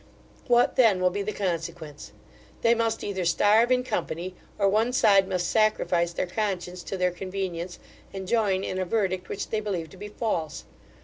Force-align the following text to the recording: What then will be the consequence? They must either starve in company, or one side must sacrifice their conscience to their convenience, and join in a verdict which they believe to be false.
What 0.47 0.77
then 0.77 0.99
will 0.99 1.11
be 1.11 1.21
the 1.21 1.31
consequence? 1.31 2.11
They 2.63 2.73
must 2.73 3.03
either 3.03 3.23
starve 3.23 3.71
in 3.71 3.83
company, 3.83 4.33
or 4.57 4.67
one 4.67 4.93
side 4.93 5.27
must 5.27 5.47
sacrifice 5.51 6.11
their 6.13 6.25
conscience 6.25 6.81
to 6.85 6.97
their 6.97 7.11
convenience, 7.11 7.77
and 8.11 8.27
join 8.27 8.63
in 8.63 8.79
a 8.79 8.83
verdict 8.85 9.29
which 9.29 9.49
they 9.51 9.59
believe 9.59 9.91
to 9.91 9.97
be 9.97 10.07
false. 10.07 10.63